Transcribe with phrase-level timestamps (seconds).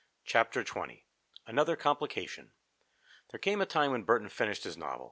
[0.25, 1.03] CHAPTER XX
[1.45, 2.53] ANOTHER COMPLICATION
[3.29, 4.99] There came a time when Burton finished his novel.